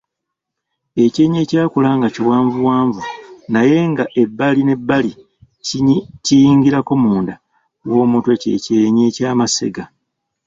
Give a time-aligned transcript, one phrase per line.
[1.03, 3.01] Ekyenyi ekyakula nga kiwanvuwanvu
[3.53, 5.11] naye nga ebbali n’ebbali
[6.25, 7.35] kiyingirako munda
[7.89, 9.83] w’omutwe kye kyenyi ky’amasega.